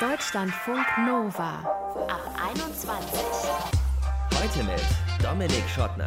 [0.00, 1.58] Deutschlandfunk Nova
[2.06, 2.22] ab
[2.54, 3.20] 21.
[4.32, 4.84] Heute mit
[5.20, 6.06] Dominik Schottner.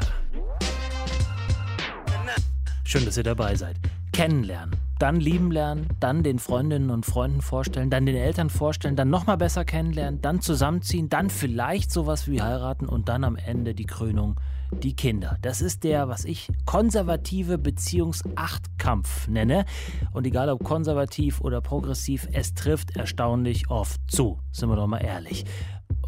[2.86, 3.76] Schön, dass ihr dabei seid.
[4.14, 9.10] Kennenlernen, dann lieben lernen, dann den Freundinnen und Freunden vorstellen, dann den Eltern vorstellen, dann
[9.10, 13.86] nochmal besser kennenlernen, dann zusammenziehen, dann vielleicht sowas wie heiraten und dann am Ende die
[13.86, 14.40] Krönung,
[14.72, 15.38] die Kinder.
[15.42, 19.66] Das ist der, was ich konservative Beziehungsachtkampf nenne.
[20.14, 24.40] Und egal ob konservativ oder progressiv, es trifft erstaunlich oft zu.
[24.52, 25.46] Sind wir doch mal ehrlich.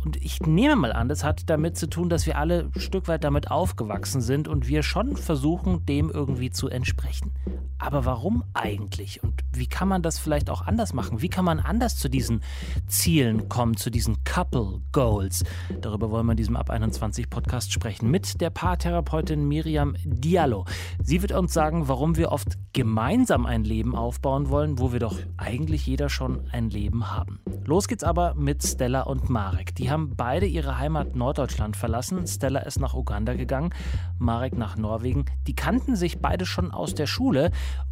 [0.03, 3.07] Und ich nehme mal an, das hat damit zu tun, dass wir alle ein Stück
[3.07, 7.33] weit damit aufgewachsen sind und wir schon versuchen, dem irgendwie zu entsprechen.
[7.79, 9.21] Aber warum eigentlich?
[9.23, 11.21] Und wie kann man das vielleicht auch anders machen?
[11.21, 12.41] Wie kann man anders zu diesen
[12.87, 15.43] Zielen kommen, zu diesen Couple Goals?
[15.81, 20.65] Darüber wollen wir in diesem Ab 21 Podcast sprechen mit der Paartherapeutin Miriam Diallo.
[21.03, 25.17] Sie wird uns sagen, warum wir oft gemeinsam ein Leben aufbauen wollen, wo wir doch
[25.35, 27.39] eigentlich jeder schon ein Leben haben.
[27.65, 29.75] Los geht's aber mit Stella und Marek.
[29.75, 32.27] Die haben beide ihre Heimat Norddeutschland verlassen.
[32.27, 33.69] Stella ist nach Uganda gegangen,
[34.17, 35.25] Marek nach Norwegen.
[35.47, 37.51] Die kannten sich beide schon aus der Schule.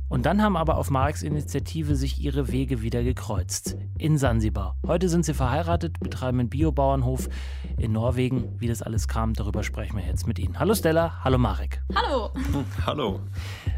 [0.09, 3.77] Und dann haben aber auf Mareks Initiative sich ihre Wege wieder gekreuzt.
[3.97, 4.75] In Sansibar.
[4.85, 7.29] Heute sind sie verheiratet, betreiben einen Biobauernhof
[7.77, 8.59] in Norwegen.
[8.59, 10.59] Wie das alles kam, darüber sprechen wir jetzt mit Ihnen.
[10.59, 11.81] Hallo Stella, hallo Marek.
[11.95, 12.31] Hallo.
[12.85, 13.21] Hallo.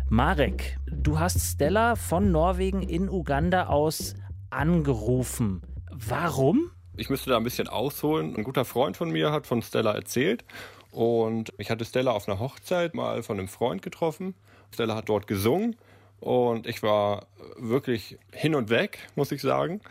[0.09, 4.15] Marek, du hast Stella von Norwegen in Uganda aus
[4.49, 5.61] angerufen.
[5.91, 6.71] Warum?
[6.95, 8.35] Ich müsste da ein bisschen ausholen.
[8.35, 10.45] Ein guter Freund von mir hat von Stella erzählt
[10.91, 14.35] und ich hatte Stella auf einer Hochzeit mal von einem Freund getroffen.
[14.71, 15.75] Stella hat dort gesungen
[16.19, 17.25] und ich war
[17.57, 19.81] wirklich hin und weg, muss ich sagen.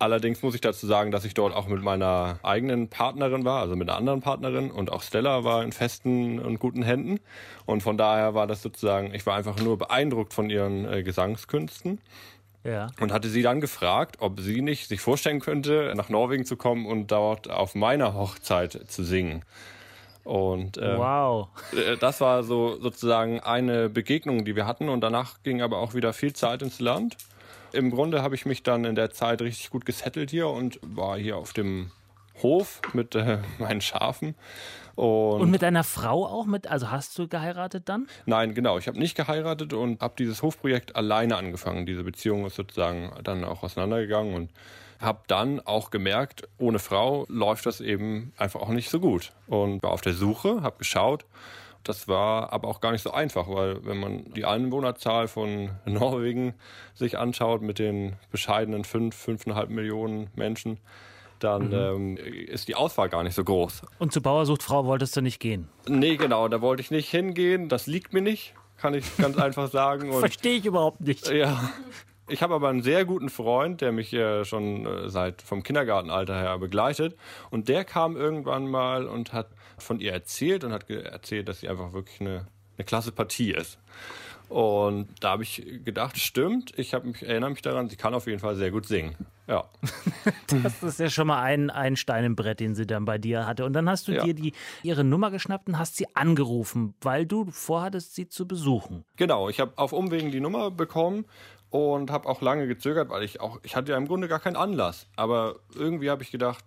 [0.00, 3.76] Allerdings muss ich dazu sagen, dass ich dort auch mit meiner eigenen Partnerin war, also
[3.76, 7.20] mit einer anderen Partnerin und auch Stella war in festen und guten Händen.
[7.66, 12.00] Und von daher war das sozusagen, ich war einfach nur beeindruckt von ihren äh, Gesangskünsten.
[12.64, 12.88] Ja.
[13.00, 16.86] Und hatte sie dann gefragt, ob sie nicht sich vorstellen könnte, nach Norwegen zu kommen
[16.86, 19.44] und dort auf meiner Hochzeit zu singen.
[20.24, 21.48] Und ähm, Wow.
[21.72, 24.88] äh, das war so sozusagen eine Begegnung, die wir hatten.
[24.88, 27.16] Und danach ging aber auch wieder viel Zeit ins Land.
[27.72, 31.18] Im Grunde habe ich mich dann in der Zeit richtig gut gesettelt hier und war
[31.18, 31.90] hier auf dem
[32.42, 34.34] Hof mit äh, meinen Schafen.
[34.94, 36.66] Und, Und mit deiner Frau auch mit?
[36.66, 38.06] Also hast du geheiratet dann?
[38.26, 38.78] Nein, genau.
[38.78, 41.86] Ich habe nicht geheiratet und habe dieses Hofprojekt alleine angefangen.
[41.86, 44.50] Diese Beziehung ist sozusagen dann auch auseinandergegangen und
[45.00, 49.32] habe dann auch gemerkt, ohne Frau läuft das eben einfach auch nicht so gut.
[49.46, 51.24] Und war auf der Suche, habe geschaut.
[51.84, 56.54] Das war aber auch gar nicht so einfach, weil wenn man die Einwohnerzahl von Norwegen
[56.94, 60.78] sich anschaut mit den bescheidenen fünf, fünfeinhalb Millionen Menschen,
[61.44, 63.82] dann ähm, ist die Auswahl gar nicht so groß.
[63.98, 65.68] Und zu Bauer sucht Frau wolltest du nicht gehen.
[65.88, 67.68] Nee, genau, da wollte ich nicht hingehen.
[67.68, 70.10] Das liegt mir nicht, kann ich ganz einfach sagen.
[70.10, 71.28] Und Verstehe ich überhaupt nicht.
[71.30, 71.70] ja.
[72.28, 76.34] Ich habe aber einen sehr guten Freund, der mich äh, schon äh, seit vom Kindergartenalter
[76.34, 77.16] her begleitet.
[77.50, 81.68] Und der kam irgendwann mal und hat von ihr erzählt und hat erzählt, dass sie
[81.68, 82.46] einfach wirklich eine,
[82.78, 83.78] eine klasse Partie ist.
[84.52, 88.38] Und da habe ich gedacht, stimmt, ich mich, erinnere mich daran, sie kann auf jeden
[88.38, 89.16] Fall sehr gut singen.
[89.46, 89.64] Ja.
[90.62, 93.46] Das ist ja schon mal ein, ein Stein im Brett, den sie dann bei dir
[93.46, 93.64] hatte.
[93.64, 94.22] Und dann hast du Ja.
[94.24, 94.52] dir die,
[94.82, 99.04] ihre Nummer geschnappt und hast sie angerufen, weil du vorhattest, sie zu besuchen.
[99.16, 101.24] Genau, ich habe auf Umwegen die Nummer bekommen
[101.70, 104.56] und habe auch lange gezögert, weil ich auch, ich hatte ja im Grunde gar keinen
[104.56, 105.06] Anlass.
[105.16, 106.66] Aber irgendwie habe ich gedacht,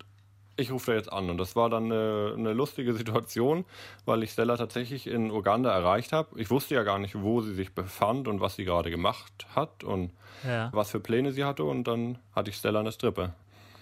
[0.58, 1.30] ich rufe da jetzt an.
[1.30, 3.66] Und das war dann eine, eine lustige Situation,
[4.06, 6.40] weil ich Stella tatsächlich in Uganda erreicht habe.
[6.40, 9.84] Ich wusste ja gar nicht, wo sie sich befand und was sie gerade gemacht hat
[9.84, 10.12] und
[10.46, 10.70] Ja.
[10.74, 11.64] was für Pläne sie hatte.
[11.64, 13.34] Und dann hatte ich Stella der Strippe.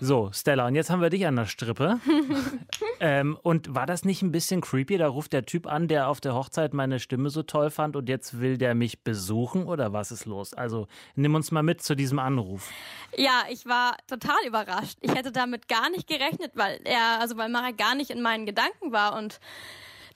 [0.06, 1.97] So, Stella, und jetzt haben wir dich an der Strippe.
[3.00, 4.97] ähm, und war das nicht ein bisschen creepy?
[4.97, 8.09] Da ruft der Typ an, der auf der Hochzeit meine Stimme so toll fand und
[8.09, 10.53] jetzt will der mich besuchen oder was ist los?
[10.53, 12.69] Also nimm uns mal mit zu diesem Anruf.
[13.16, 14.97] Ja, ich war total überrascht.
[15.00, 18.46] Ich hätte damit gar nicht gerechnet, weil er, also weil Marek gar nicht in meinen
[18.46, 19.40] Gedanken war und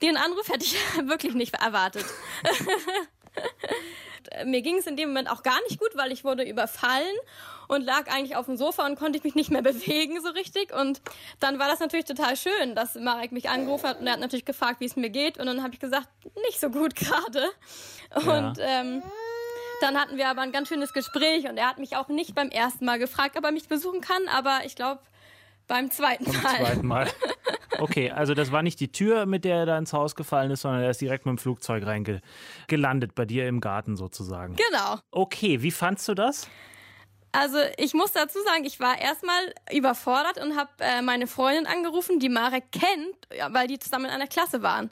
[0.02, 0.74] den Anruf hätte ich
[1.08, 2.04] wirklich nicht erwartet.
[4.44, 7.16] Mir ging es in dem Moment auch gar nicht gut, weil ich wurde überfallen
[7.68, 10.72] und lag eigentlich auf dem Sofa und konnte ich mich nicht mehr bewegen so richtig.
[10.72, 11.00] Und
[11.40, 14.44] dann war das natürlich total schön, dass Marek mich angerufen hat und er hat natürlich
[14.44, 15.38] gefragt, wie es mir geht.
[15.38, 16.08] Und dann habe ich gesagt,
[16.46, 17.48] nicht so gut gerade.
[18.14, 19.02] Und ähm,
[19.80, 22.48] dann hatten wir aber ein ganz schönes Gespräch und er hat mich auch nicht beim
[22.48, 25.00] ersten Mal gefragt, ob er mich besuchen kann, aber ich glaube
[25.68, 26.56] beim zweiten Mal.
[26.56, 27.08] Zweiten Mal.
[27.78, 30.62] Okay, also das war nicht die Tür, mit der er da ins Haus gefallen ist,
[30.62, 34.56] sondern er ist direkt mit dem Flugzeug reingelandet, bei dir im Garten sozusagen.
[34.56, 34.98] Genau.
[35.12, 36.48] Okay, wie fandst du das?
[37.30, 42.18] Also ich muss dazu sagen, ich war erstmal überfordert und habe äh, meine Freundin angerufen,
[42.18, 44.90] die Marek kennt, weil die zusammen in einer Klasse waren.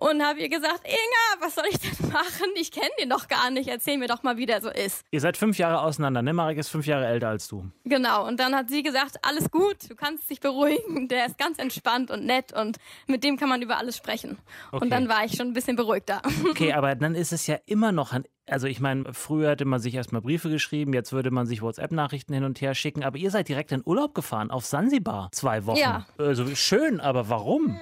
[0.00, 2.50] Und habe ihr gesagt, Inga, was soll ich denn machen?
[2.56, 3.68] Ich kenne den doch gar nicht.
[3.68, 5.04] Erzähl mir doch mal, wie der so ist.
[5.10, 6.32] Ihr seid fünf Jahre auseinander, ne?
[6.32, 7.64] Marek ist fünf Jahre älter als du.
[7.84, 8.26] Genau.
[8.26, 11.08] Und dann hat sie gesagt, alles gut, du kannst dich beruhigen.
[11.08, 12.76] Der ist ganz entspannt und nett und
[13.06, 14.38] mit dem kann man über alles sprechen.
[14.72, 14.84] Okay.
[14.84, 16.22] Und dann war ich schon ein bisschen beruhigter.
[16.50, 18.24] Okay, aber dann ist es ja immer noch ein.
[18.48, 22.32] Also ich meine, früher hätte man sich erstmal Briefe geschrieben, jetzt würde man sich WhatsApp-Nachrichten
[22.32, 25.78] hin und her schicken, aber ihr seid direkt in Urlaub gefahren auf Sansibar, zwei Wochen.
[25.78, 26.06] Ja.
[26.16, 27.80] Also schön, aber warum?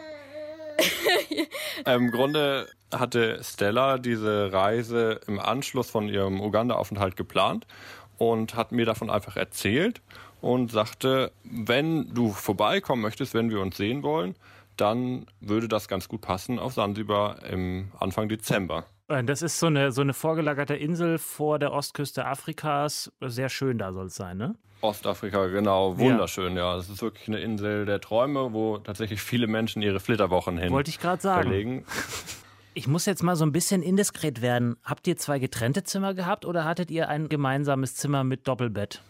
[1.87, 7.67] Im Grunde hatte Stella diese Reise im Anschluss von ihrem Uganda-Aufenthalt geplant
[8.19, 10.00] und hat mir davon einfach erzählt
[10.41, 14.37] und sagte, wenn du vorbeikommen möchtest, wenn wir uns sehen wollen,
[14.76, 18.87] dann würde das ganz gut passen auf Sansibar im Anfang Dezember.
[19.08, 23.12] Äh, Das ist so eine, so eine vorgelagerte Insel vor der Ostküste Afrikas.
[23.20, 24.54] Sehr schön da soll es sein, ne?
[24.80, 26.76] Ostafrika, genau, wunderschön, ja.
[26.76, 30.90] Das ist wirklich eine Insel der Träume, wo tatsächlich viele Menschen ihre Flitterwochen hin Wollte
[30.90, 31.42] ich gerade sagen.
[31.48, 31.86] verlegen.
[32.74, 34.76] Ich muss jetzt mal so ein bisschen indiskret werden.
[34.84, 39.00] Habt ihr zwei getrennte Zimmer gehabt oder hattet ihr ein gemeinsames Zimmer mit Doppelbett?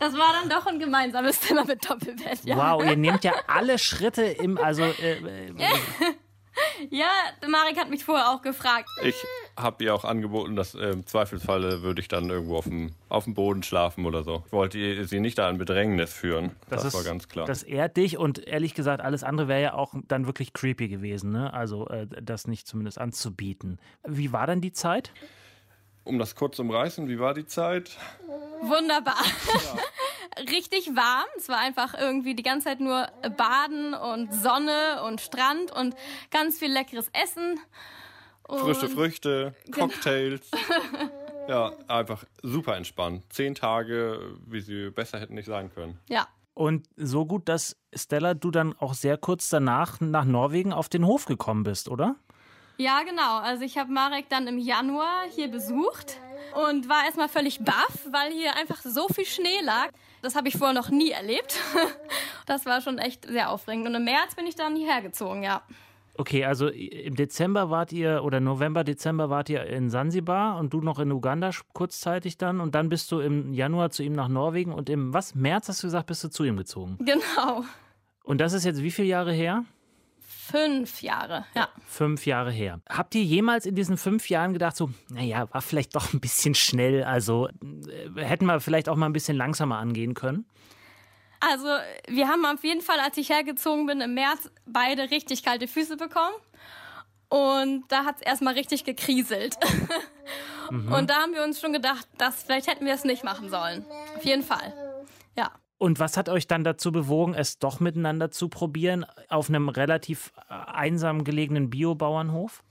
[0.00, 2.44] Das war dann doch ein gemeinsames Zimmer mit Doppelbett.
[2.44, 5.52] Ja, Wow, ihr nehmt ja alle Schritte im, also äh, äh,
[6.90, 7.06] ja
[7.48, 8.88] Marek hat mich vorher auch gefragt.
[9.02, 9.14] Ich
[9.56, 13.24] habe ihr auch angeboten, dass äh, im Zweifelsfalle würde ich dann irgendwo auf dem, auf
[13.24, 14.42] dem Boden schlafen oder so.
[14.46, 16.54] Ich wollte ihr- sie nicht da in Bedrängnis führen.
[16.68, 17.46] Das, ist, war ganz klar.
[17.46, 21.30] Das ehrt dich und ehrlich gesagt, alles andere wäre ja auch dann wirklich creepy gewesen,
[21.32, 21.52] ne?
[21.52, 23.78] Also äh, das nicht zumindest anzubieten.
[24.06, 25.12] Wie war denn die Zeit?
[26.06, 27.96] um das kurz zu umreißen, wie war die Zeit?
[28.60, 29.16] Wunderbar.
[30.50, 31.26] Richtig warm.
[31.36, 35.94] Es war einfach irgendwie die ganze Zeit nur Baden und Sonne und Strand und
[36.30, 37.58] ganz viel leckeres Essen.
[38.46, 40.50] Und Frische Früchte, Cocktails.
[41.48, 43.24] ja, einfach super entspannt.
[43.30, 45.98] Zehn Tage, wie sie besser hätten nicht sein können.
[46.08, 46.28] Ja.
[46.52, 51.04] Und so gut, dass Stella, du dann auch sehr kurz danach nach Norwegen auf den
[51.04, 52.16] Hof gekommen bist, oder?
[52.76, 53.38] Ja, genau.
[53.38, 56.18] Also ich habe Marek dann im Januar hier besucht
[56.54, 59.90] und war erstmal völlig baff, weil hier einfach so viel Schnee lag.
[60.24, 61.60] Das habe ich vorher noch nie erlebt.
[62.46, 63.88] Das war schon echt sehr aufregend.
[63.88, 65.62] Und im März bin ich dann hierher gezogen, ja.
[66.18, 70.82] Okay, also im Dezember wart ihr, oder November, Dezember wart ihr in Sansibar und du
[70.82, 74.74] noch in Uganda kurzzeitig dann und dann bist du im Januar zu ihm nach Norwegen
[74.74, 76.98] und im, was, März hast du gesagt, bist du zu ihm gezogen.
[77.00, 77.64] Genau.
[78.22, 79.64] Und das ist jetzt wie viele Jahre her?
[80.54, 81.68] Fünf Jahre, ja.
[81.84, 82.80] Fünf Jahre her.
[82.88, 86.54] Habt ihr jemals in diesen fünf Jahren gedacht, so, naja, war vielleicht doch ein bisschen
[86.54, 90.46] schnell, also äh, hätten wir vielleicht auch mal ein bisschen langsamer angehen können?
[91.40, 91.66] Also,
[92.08, 95.96] wir haben auf jeden Fall, als ich hergezogen bin, im März beide richtig kalte Füße
[95.96, 96.34] bekommen.
[97.28, 99.56] Und da hat es erstmal richtig gekriselt.
[100.68, 103.84] Und da haben wir uns schon gedacht, dass vielleicht hätten wir es nicht machen sollen.
[104.16, 104.72] Auf jeden Fall.
[105.36, 105.50] Ja.
[105.78, 110.32] Und was hat euch dann dazu bewogen, es doch miteinander zu probieren auf einem relativ
[110.48, 112.62] äh, einsam gelegenen Biobauernhof?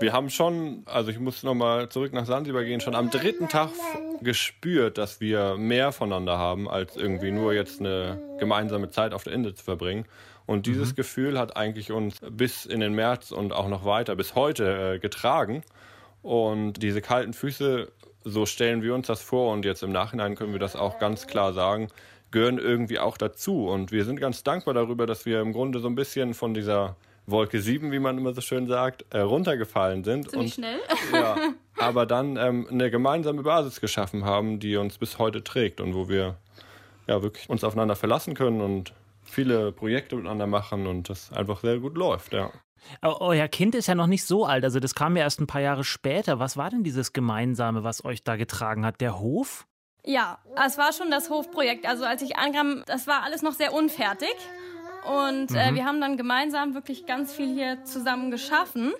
[0.00, 3.70] Wir haben schon, also ich muss nochmal zurück nach Sansibar gehen, schon am dritten Tag
[4.20, 9.32] gespürt, dass wir mehr voneinander haben, als irgendwie nur jetzt eine gemeinsame Zeit auf der
[9.32, 10.06] Insel zu verbringen.
[10.46, 14.34] Und dieses Gefühl hat eigentlich uns bis in den März und auch noch weiter, bis
[14.34, 15.62] heute äh, getragen.
[16.22, 17.90] Und diese kalten Füße,
[18.24, 21.26] so stellen wir uns das vor und jetzt im Nachhinein können wir das auch ganz
[21.26, 21.88] klar sagen,
[22.32, 23.66] gehören irgendwie auch dazu.
[23.68, 26.96] Und wir sind ganz dankbar darüber, dass wir im Grunde so ein bisschen von dieser
[27.26, 30.30] Wolke 7, wie man immer so schön sagt, äh, runtergefallen sind.
[30.30, 30.78] Ziemlich und, schnell.
[31.12, 31.36] Ja,
[31.78, 36.08] aber dann ähm, eine gemeinsame Basis geschaffen haben, die uns bis heute trägt und wo
[36.08, 36.36] wir
[37.06, 38.92] ja wirklich uns aufeinander verlassen können und
[39.24, 42.50] viele Projekte miteinander machen und das einfach sehr gut läuft, ja.
[43.02, 45.46] Eu- Euer Kind ist ja noch nicht so alt, also das kam ja erst ein
[45.46, 46.40] paar Jahre später.
[46.40, 49.00] Was war denn dieses Gemeinsame, was euch da getragen hat?
[49.00, 49.66] Der Hof?
[50.04, 51.86] Ja, es war schon das Hofprojekt.
[51.86, 54.34] Also als ich ankam, das war alles noch sehr unfertig.
[55.06, 58.92] Und äh, wir haben dann gemeinsam wirklich ganz viel hier zusammen geschaffen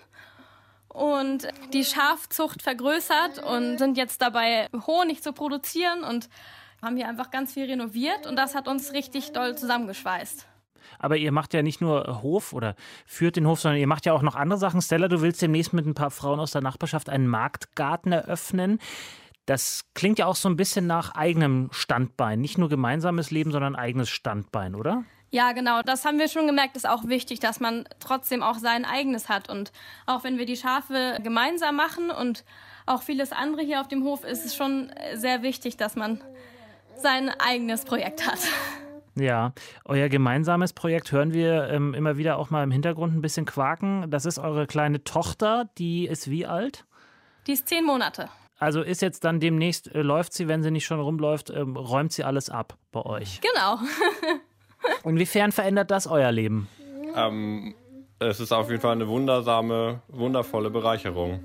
[0.89, 6.29] und die Schafzucht vergrößert und sind jetzt dabei, Honig zu produzieren und
[6.83, 10.47] haben hier einfach ganz viel renoviert und das hat uns richtig doll zusammengeschweißt.
[10.99, 12.75] Aber ihr macht ja nicht nur Hof oder
[13.07, 14.83] führt den Hof, sondern ihr macht ja auch noch andere Sachen.
[14.83, 18.79] Stella, du willst demnächst mit ein paar Frauen aus der Nachbarschaft einen Marktgarten eröffnen.
[19.47, 22.41] Das klingt ja auch so ein bisschen nach eigenem Standbein.
[22.41, 25.05] Nicht nur gemeinsames Leben, sondern eigenes Standbein, oder?
[25.31, 25.81] Ja, genau.
[25.83, 29.49] Das haben wir schon gemerkt, ist auch wichtig, dass man trotzdem auch sein eigenes hat.
[29.49, 29.73] Und
[30.07, 32.45] auch wenn wir die Schafe gemeinsam machen und
[32.85, 36.23] auch vieles andere hier auf dem Hof, ist es schon sehr wichtig, dass man
[36.97, 38.41] sein eigenes Projekt hat.
[39.15, 39.53] Ja,
[39.85, 44.11] euer gemeinsames Projekt hören wir ähm, immer wieder auch mal im Hintergrund ein bisschen quaken.
[44.11, 46.85] Das ist eure kleine Tochter, die ist wie alt?
[47.47, 48.29] Die ist zehn Monate.
[48.63, 52.13] Also ist jetzt dann demnächst, äh, läuft sie, wenn sie nicht schon rumläuft, ähm, räumt
[52.13, 53.41] sie alles ab bei euch.
[53.41, 53.81] Genau.
[55.05, 56.69] Inwiefern verändert das euer Leben?
[57.17, 57.75] Ähm,
[58.21, 61.43] es ist auf jeden Fall eine wundersame, wundervolle Bereicherung.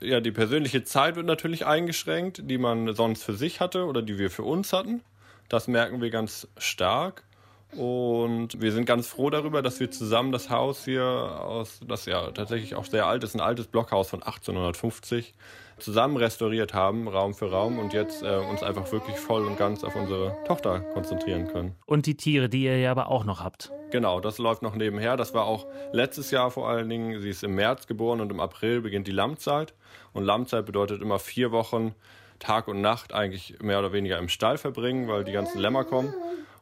[0.00, 4.18] Ja, die persönliche Zeit wird natürlich eingeschränkt, die man sonst für sich hatte oder die
[4.18, 5.04] wir für uns hatten.
[5.48, 7.22] Das merken wir ganz stark.
[7.70, 12.32] Und wir sind ganz froh darüber, dass wir zusammen das Haus hier aus, das ja
[12.32, 15.34] tatsächlich auch sehr alt ist, ein altes Blockhaus von 1850,
[15.78, 19.84] zusammen restauriert haben, Raum für Raum, und jetzt äh, uns einfach wirklich voll und ganz
[19.84, 21.74] auf unsere Tochter konzentrieren können.
[21.86, 23.72] Und die Tiere, die ihr ja aber auch noch habt.
[23.90, 25.16] Genau, das läuft noch nebenher.
[25.16, 27.20] Das war auch letztes Jahr vor allen Dingen.
[27.20, 29.72] Sie ist im März geboren und im April beginnt die Lammzeit.
[30.12, 31.94] Und Lammzeit bedeutet immer vier Wochen
[32.38, 36.14] Tag und Nacht eigentlich mehr oder weniger im Stall verbringen, weil die ganzen Lämmer kommen.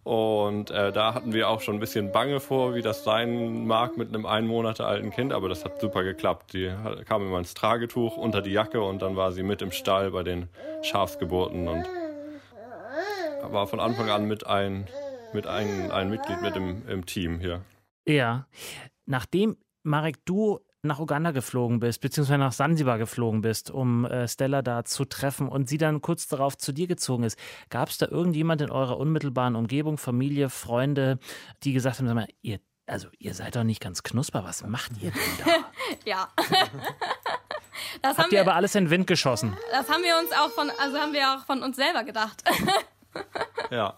[0.06, 3.96] Und äh, da hatten wir auch schon ein bisschen Bange vor, wie das sein mag
[3.96, 6.52] mit einem ein Monate alten Kind, aber das hat super geklappt.
[6.52, 6.72] Die
[7.08, 10.22] kam immer ins Tragetuch unter die Jacke und dann war sie mit im Stall bei
[10.22, 10.48] den
[10.82, 11.86] Schafsgeburten und
[13.50, 14.86] war von Anfang an mit ein,
[15.32, 17.62] mit ein, ein Mitglied mit im, im Team hier.
[18.06, 18.46] Ja.
[19.06, 24.62] Nachdem, Marek, du nach Uganda geflogen bist, beziehungsweise nach Sansibar geflogen bist, um äh, Stella
[24.62, 27.38] da zu treffen und sie dann kurz darauf zu dir gezogen ist.
[27.70, 31.18] Gab es da irgendjemand in eurer unmittelbaren Umgebung, Familie, Freunde,
[31.62, 34.92] die gesagt haben, sag mal, ihr, also ihr seid doch nicht ganz knusper, was macht
[35.02, 35.52] ihr denn da?
[36.04, 36.28] ja.
[38.02, 39.56] das Habt ihr wir, aber alles in den Wind geschossen?
[39.72, 42.42] Das haben wir uns auch von, also haben wir auch von uns selber gedacht.
[43.70, 43.96] ja.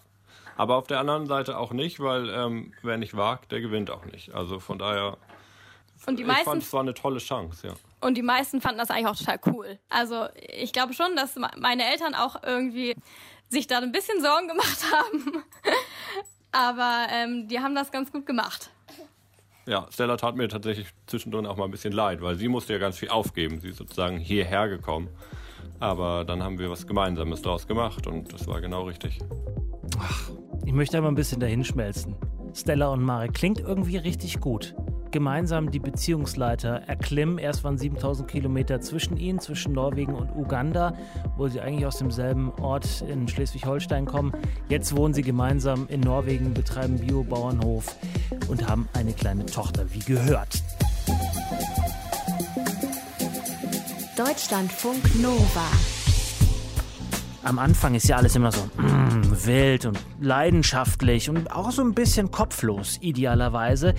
[0.57, 4.04] Aber auf der anderen Seite auch nicht, weil ähm, wer nicht wagt, der gewinnt auch
[4.07, 4.35] nicht.
[4.35, 5.16] Also von daher
[6.09, 7.75] und die meisten, ich fand, es war eine tolle Chance, ja.
[8.00, 9.79] Und die meisten fanden das eigentlich auch total cool.
[9.91, 12.95] Also ich glaube schon, dass meine Eltern auch irgendwie
[13.50, 15.45] sich da ein bisschen Sorgen gemacht haben.
[16.50, 18.71] Aber ähm, die haben das ganz gut gemacht.
[19.67, 22.79] Ja, Stella tat mir tatsächlich zwischendrin auch mal ein bisschen leid, weil sie musste ja
[22.79, 23.61] ganz viel aufgeben.
[23.61, 25.09] Sie ist sozusagen hierher gekommen.
[25.79, 29.19] Aber dann haben wir was Gemeinsames daraus gemacht und das war genau richtig.
[30.00, 30.31] Ach,
[30.65, 32.17] ich möchte aber ein bisschen dahinschmelzen.
[32.55, 34.75] Stella und Marek klingt irgendwie richtig gut
[35.11, 37.38] gemeinsam die Beziehungsleiter erklimmen.
[37.38, 40.95] Erst waren 7000 Kilometer zwischen ihnen, zwischen Norwegen und Uganda,
[41.37, 44.33] wo sie eigentlich aus demselben Ort in Schleswig-Holstein kommen.
[44.69, 47.97] Jetzt wohnen sie gemeinsam in Norwegen, betreiben Biobauernhof
[48.49, 50.62] und haben eine kleine Tochter, wie gehört.
[54.17, 55.67] Deutschlandfunk Nova.
[57.45, 61.95] Am Anfang ist ja alles immer so mm, wild und leidenschaftlich und auch so ein
[61.95, 63.95] bisschen kopflos, idealerweise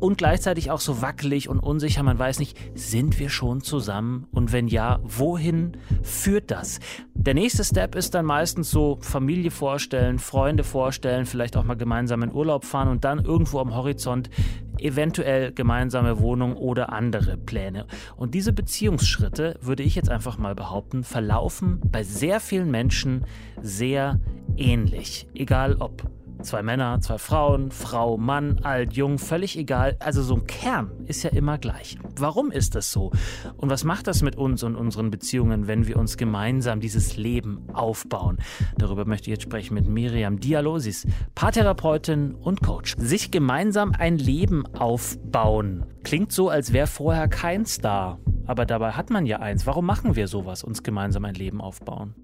[0.00, 2.02] und gleichzeitig auch so wackelig und unsicher.
[2.02, 4.26] Man weiß nicht, sind wir schon zusammen?
[4.32, 6.80] Und wenn ja, wohin führt das?
[7.14, 12.22] Der nächste Step ist dann meistens so Familie vorstellen, Freunde vorstellen, vielleicht auch mal gemeinsam
[12.22, 14.30] in Urlaub fahren und dann irgendwo am Horizont
[14.78, 17.86] eventuell gemeinsame Wohnung oder andere Pläne.
[18.16, 23.24] Und diese Beziehungsschritte, würde ich jetzt einfach mal behaupten, verlaufen bei sehr vielen Menschen
[23.60, 24.20] sehr
[24.56, 25.28] ähnlich.
[25.34, 26.08] Egal ob
[26.42, 29.96] Zwei Männer, zwei Frauen, Frau, Mann, alt, jung, völlig egal.
[30.00, 31.98] Also so ein Kern ist ja immer gleich.
[32.16, 33.10] Warum ist das so?
[33.56, 37.68] Und was macht das mit uns und unseren Beziehungen, wenn wir uns gemeinsam dieses Leben
[37.72, 38.38] aufbauen?
[38.78, 42.94] Darüber möchte ich jetzt sprechen mit Miriam ist Paartherapeutin und Coach.
[42.98, 45.86] Sich gemeinsam ein Leben aufbauen.
[46.04, 48.18] Klingt so, als wäre vorher kein Star.
[48.46, 49.66] Aber dabei hat man ja eins.
[49.66, 52.14] Warum machen wir sowas, uns gemeinsam ein Leben aufbauen?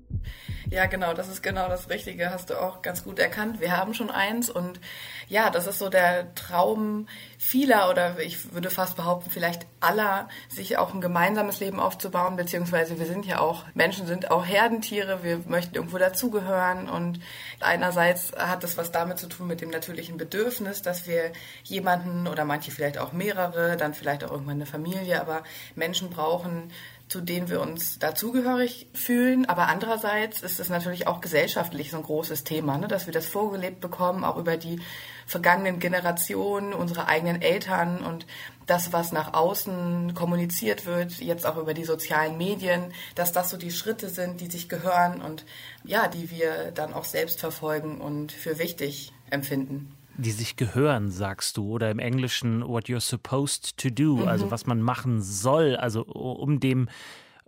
[0.73, 3.61] Ja, genau, das ist genau das Richtige, hast du auch ganz gut erkannt.
[3.61, 4.81] Wir haben schon eins und
[5.29, 10.79] ja, das ist so der Traum vieler oder ich würde fast behaupten, vielleicht aller, sich
[10.79, 15.41] auch ein gemeinsames Leben aufzubauen, beziehungsweise wir sind ja auch, Menschen sind auch Herdentiere, wir
[15.47, 17.21] möchten irgendwo dazugehören und
[17.61, 21.33] einerseits hat das was damit zu tun mit dem natürlichen Bedürfnis, dass wir
[21.65, 25.43] jemanden oder manche vielleicht auch mehrere, dann vielleicht auch irgendwann eine Familie, aber
[25.75, 26.73] Menschen brauchen
[27.13, 29.45] zu denen wir uns dazugehörig fühlen.
[29.45, 32.89] Aber andererseits ist es natürlich auch gesellschaftlich so ein großes Thema, ne?
[32.89, 34.81] dass wir das vorgelebt bekommen, auch über die
[35.27, 38.27] vergangenen Generationen, unsere eigenen Eltern und
[38.65, 43.59] das, was nach außen kommuniziert wird, jetzt auch über die sozialen Medien, dass das so
[43.59, 45.45] die Schritte sind, die sich gehören und
[45.85, 51.57] ja, die wir dann auch selbst verfolgen und für wichtig empfinden die sich gehören, sagst
[51.57, 54.29] du, oder im Englischen what you're supposed to do, mhm.
[54.29, 56.89] also was man machen soll, also um dem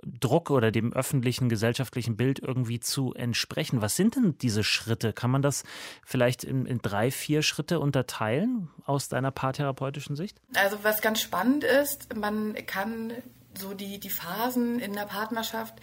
[0.06, 3.80] Druck oder dem öffentlichen gesellschaftlichen Bild irgendwie zu entsprechen.
[3.80, 5.12] Was sind denn diese Schritte?
[5.12, 5.64] Kann man das
[6.04, 10.40] vielleicht in, in drei, vier Schritte unterteilen aus deiner paartherapeutischen Sicht?
[10.54, 13.12] Also was ganz spannend ist, man kann
[13.58, 15.74] so die, die Phasen in der Partnerschaft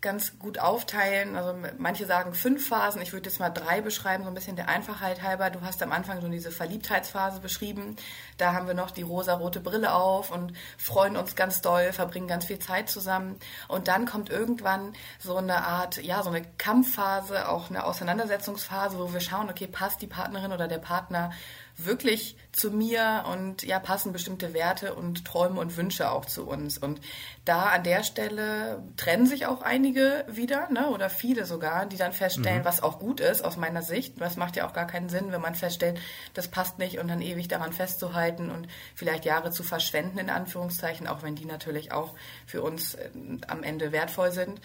[0.00, 1.36] ganz gut aufteilen.
[1.36, 4.68] Also manche sagen fünf Phasen, ich würde jetzt mal drei beschreiben, so ein bisschen der
[4.68, 5.50] Einfachheit halber.
[5.50, 7.96] Du hast am Anfang so diese Verliebtheitsphase beschrieben.
[8.36, 12.44] Da haben wir noch die rosa-rote Brille auf und freuen uns ganz doll, verbringen ganz
[12.44, 13.38] viel Zeit zusammen.
[13.68, 19.12] Und dann kommt irgendwann so eine Art, ja, so eine Kampfphase, auch eine Auseinandersetzungsphase, wo
[19.12, 21.30] wir schauen, okay, passt die Partnerin oder der Partner
[21.76, 26.78] wirklich zu mir und ja, passen bestimmte Werte und Träume und Wünsche auch zu uns.
[26.78, 27.00] Und
[27.44, 32.12] da an der Stelle trennen sich auch einige wieder, ne, oder viele sogar, die dann
[32.12, 32.64] feststellen, mhm.
[32.64, 34.20] was auch gut ist aus meiner Sicht.
[34.20, 36.00] Das macht ja auch gar keinen Sinn, wenn man feststellt,
[36.32, 41.06] das passt nicht und dann ewig daran festzuhalten und vielleicht Jahre zu verschwenden, in Anführungszeichen,
[41.06, 42.14] auch wenn die natürlich auch
[42.46, 43.10] für uns äh,
[43.48, 44.60] am Ende wertvoll sind.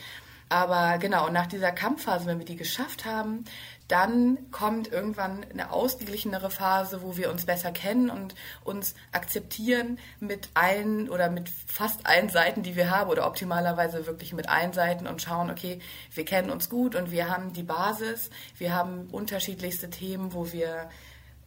[0.52, 3.46] Aber genau, nach dieser Kampfphase, wenn wir die geschafft haben,
[3.92, 10.50] dann kommt irgendwann eine ausgeglichenere Phase, wo wir uns besser kennen und uns akzeptieren mit
[10.54, 15.08] allen oder mit fast allen Seiten, die wir haben oder optimalerweise wirklich mit allen Seiten
[15.08, 15.80] und schauen, okay,
[16.14, 20.90] wir kennen uns gut und wir haben die Basis, wir haben unterschiedlichste Themen, wo wir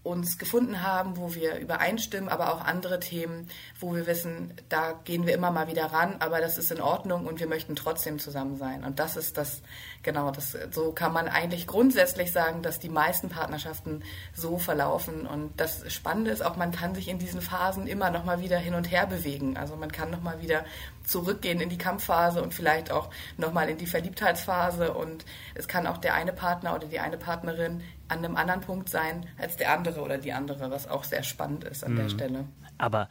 [0.04, 3.48] uns gefunden haben, wo wir übereinstimmen, aber auch andere Themen,
[3.80, 7.26] wo wir wissen, da gehen wir immer mal wieder ran, aber das ist in Ordnung
[7.26, 8.84] und wir möchten trotzdem zusammen sein.
[8.84, 9.62] Und das ist das,
[10.02, 14.02] genau, das, so kann man eigentlich grundsätzlich sagen, dass die meisten Partnerschaften
[14.34, 15.26] so verlaufen.
[15.26, 18.58] Und das Spannende ist auch, man kann sich in diesen Phasen immer noch mal wieder
[18.58, 19.56] hin und her bewegen.
[19.56, 20.66] Also man kann noch mal wieder
[21.06, 23.08] zurückgehen in die Kampfphase und vielleicht auch
[23.38, 24.92] nochmal in die Verliebtheitsphase.
[24.92, 27.82] Und es kann auch der eine Partner oder die eine Partnerin
[28.14, 31.64] an einem anderen Punkt sein als der andere oder die andere, was auch sehr spannend
[31.64, 31.96] ist an mhm.
[31.96, 32.44] der Stelle.
[32.78, 33.08] Aber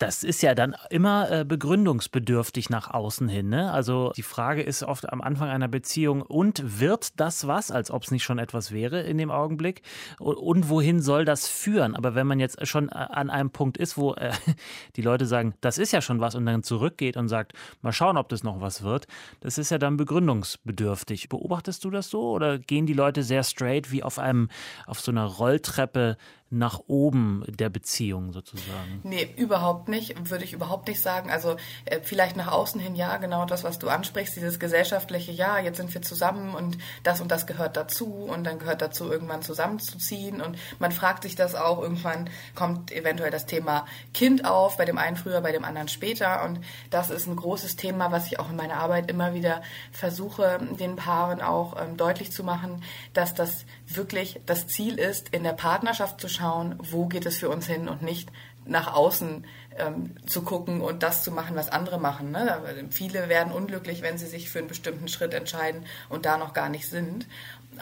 [0.00, 3.50] das ist ja dann immer äh, begründungsbedürftig nach außen hin.
[3.50, 3.70] Ne?
[3.70, 8.04] Also die Frage ist oft am Anfang einer Beziehung, und wird das was, als ob
[8.04, 9.82] es nicht schon etwas wäre in dem Augenblick?
[10.18, 11.94] Und, und, wohin soll das führen?
[11.94, 14.32] Aber wenn man jetzt schon äh, an einem Punkt ist, wo äh,
[14.96, 17.52] die Leute sagen, das ist ja schon was und dann zurückgeht und sagt,
[17.82, 19.06] mal schauen, ob das noch was wird,
[19.40, 21.28] das ist ja dann begründungsbedürftig.
[21.28, 24.48] Beobachtest du das so oder gehen die Leute sehr straight wie auf einem,
[24.86, 26.16] auf so einer Rolltreppe
[26.50, 29.00] nach oben der Beziehung sozusagen?
[29.04, 30.30] Nee, überhaupt nicht.
[30.30, 31.30] Würde ich überhaupt nicht sagen.
[31.30, 35.60] Also äh, vielleicht nach außen hin ja, genau das, was du ansprichst, dieses gesellschaftliche, ja,
[35.60, 39.42] jetzt sind wir zusammen und das und das gehört dazu und dann gehört dazu, irgendwann
[39.42, 40.40] zusammenzuziehen.
[40.40, 44.98] Und man fragt sich das auch, irgendwann kommt eventuell das Thema Kind auf, bei dem
[44.98, 46.44] einen früher, bei dem anderen später.
[46.44, 50.58] Und das ist ein großes Thema, was ich auch in meiner Arbeit immer wieder versuche,
[50.80, 55.52] den Paaren auch ähm, deutlich zu machen, dass das wirklich das Ziel ist, in der
[55.52, 58.30] Partnerschaft zu schauen, wo geht es für uns hin und nicht
[58.66, 59.44] nach außen
[59.78, 62.30] ähm, zu gucken und das zu machen, was andere machen.
[62.30, 62.86] Ne?
[62.90, 66.68] Viele werden unglücklich, wenn sie sich für einen bestimmten Schritt entscheiden und da noch gar
[66.68, 67.26] nicht sind.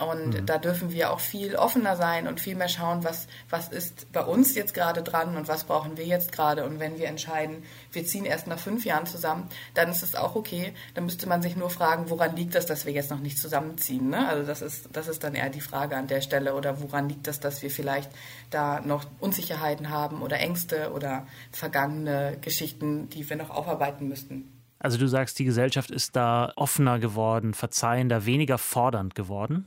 [0.01, 0.47] Und mhm.
[0.47, 4.23] da dürfen wir auch viel offener sein und viel mehr schauen, was, was ist bei
[4.23, 6.65] uns jetzt gerade dran und was brauchen wir jetzt gerade.
[6.65, 10.35] Und wenn wir entscheiden, wir ziehen erst nach fünf Jahren zusammen, dann ist es auch
[10.35, 10.73] okay.
[10.95, 14.11] Dann müsste man sich nur fragen, woran liegt das, dass wir jetzt noch nicht zusammenziehen.
[14.11, 14.29] Ne?
[14.29, 16.55] Also das ist, das ist dann eher die Frage an der Stelle.
[16.55, 18.11] Oder woran liegt das, dass wir vielleicht
[18.51, 24.53] da noch Unsicherheiten haben oder Ängste oder vergangene Geschichten, die wir noch aufarbeiten müssten.
[24.79, 29.67] Also du sagst, die Gesellschaft ist da offener geworden, verzeihender, weniger fordernd geworden?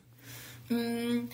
[0.71, 1.29] Hm,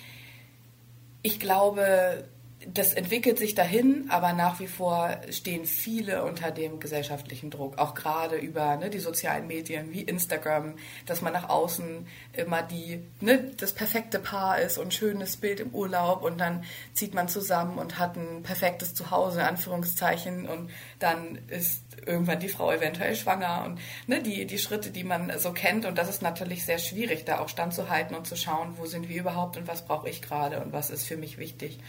[1.21, 2.25] ich glaube,
[2.73, 7.93] das entwickelt sich dahin, aber nach wie vor stehen viele unter dem gesellschaftlichen Druck, auch
[7.93, 13.51] gerade über ne, die sozialen Medien wie Instagram, dass man nach außen immer die ne,
[13.57, 17.99] das perfekte Paar ist und schönes Bild im Urlaub und dann zieht man zusammen und
[17.99, 23.79] hat ein perfektes Zuhause in Anführungszeichen und dann ist irgendwann die Frau eventuell schwanger und
[24.07, 27.39] ne, die die Schritte, die man so kennt und das ist natürlich sehr schwierig, da
[27.39, 30.73] auch standzuhalten und zu schauen, wo sind wir überhaupt und was brauche ich gerade und
[30.73, 31.79] was ist für mich wichtig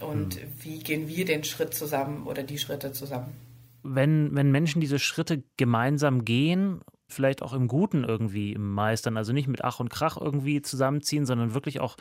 [0.00, 0.48] und mhm.
[0.60, 3.34] wie gehen wir den Schritt zusammen oder die Schritte zusammen.
[3.82, 9.48] Wenn, wenn Menschen diese Schritte gemeinsam gehen, vielleicht auch im Guten irgendwie meistern, also nicht
[9.48, 11.96] mit Ach und Krach irgendwie zusammenziehen, sondern wirklich auch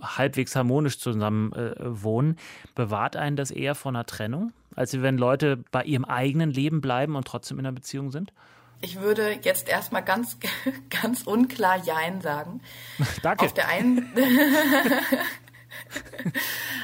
[0.00, 2.36] halbwegs harmonisch zusammen äh, wohnen,
[2.74, 7.16] bewahrt einen das eher vor einer Trennung, als wenn Leute bei ihrem eigenen Leben bleiben
[7.16, 8.32] und trotzdem in einer Beziehung sind?
[8.82, 10.38] Ich würde jetzt erstmal ganz,
[11.02, 12.60] ganz unklar Jein sagen.
[13.22, 13.44] Danke.
[13.44, 14.12] Auf der einen,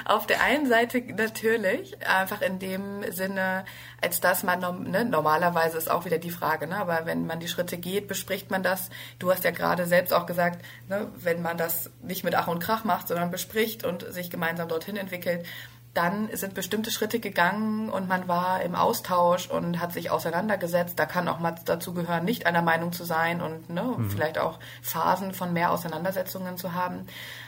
[0.04, 3.64] Auf der einen Seite natürlich, einfach in dem Sinne,
[4.00, 7.48] als dass man, ne, normalerweise ist auch wieder die Frage, ne, aber wenn man die
[7.48, 8.90] Schritte geht, bespricht man das.
[9.18, 12.60] Du hast ja gerade selbst auch gesagt, ne, wenn man das nicht mit Ach und
[12.60, 15.44] Krach macht, sondern bespricht und sich gemeinsam dorthin entwickelt,
[15.96, 20.98] dann sind bestimmte Schritte gegangen und man war im Austausch und hat sich auseinandergesetzt.
[20.98, 24.10] Da kann auch mal dazu gehören, nicht einer Meinung zu sein und ne, mhm.
[24.10, 27.06] vielleicht auch Phasen von mehr Auseinandersetzungen zu haben.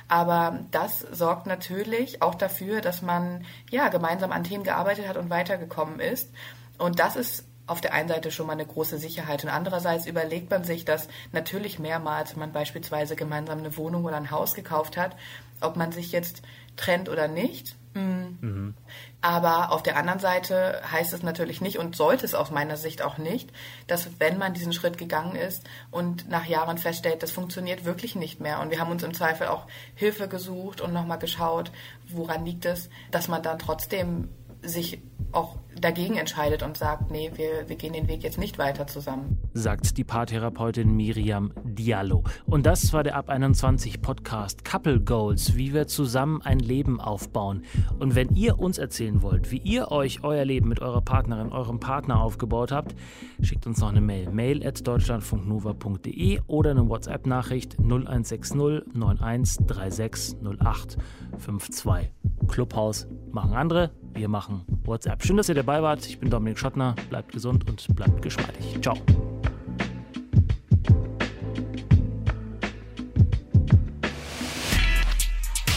[0.09, 5.29] Aber das sorgt natürlich auch dafür, dass man ja gemeinsam an Themen gearbeitet hat und
[5.29, 6.31] weitergekommen ist.
[6.79, 10.51] Und das ist auf der einen Seite schon mal eine große Sicherheit und andererseits überlegt
[10.51, 14.97] man sich, dass natürlich mehrmals, wenn man beispielsweise gemeinsam eine Wohnung oder ein Haus gekauft
[14.97, 15.15] hat,
[15.61, 16.41] ob man sich jetzt
[16.77, 18.75] trennt oder nicht, Mhm.
[19.21, 23.03] Aber auf der anderen Seite heißt es natürlich nicht und sollte es aus meiner Sicht
[23.03, 23.51] auch nicht,
[23.87, 28.41] dass wenn man diesen Schritt gegangen ist und nach Jahren feststellt, das funktioniert wirklich nicht
[28.41, 31.73] mehr und wir haben uns im Zweifel auch Hilfe gesucht und nochmal geschaut,
[32.09, 34.29] woran liegt es, dass man dann trotzdem
[34.63, 35.01] sich
[35.33, 39.39] auch dagegen entscheidet und sagt, nee, wir, wir gehen den Weg jetzt nicht weiter zusammen.
[39.53, 42.25] Sagt die Paartherapeutin Miriam Diallo.
[42.47, 47.65] Und das war der Ab 21 Podcast Couple Goals, wie wir zusammen ein Leben aufbauen.
[47.99, 51.79] Und wenn ihr uns erzählen wollt, wie ihr euch euer Leben mit eurer Partnerin, eurem
[51.79, 52.95] Partner aufgebaut habt,
[53.41, 54.31] schickt uns noch eine Mail.
[54.31, 58.57] Mail at deutschlandfunknova.de oder eine WhatsApp-Nachricht 0160
[58.95, 60.97] 91 36 08
[61.39, 62.11] 52.
[62.49, 65.23] Clubhaus machen andere, wir machen WhatsApp.
[65.23, 66.05] Schön, dass ihr dabei wart.
[66.07, 66.95] Ich bin Dominik Schottner.
[67.09, 68.79] Bleibt gesund und bleibt geschmeidig.
[68.83, 68.97] Ciao.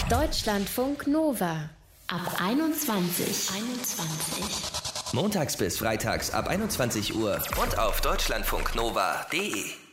[0.09, 1.69] Deutschlandfunk Nova
[2.07, 3.49] ab 21.
[3.55, 5.13] 21.
[5.13, 9.90] Montags bis freitags ab 21 Uhr und auf deutschlandfunknova.de.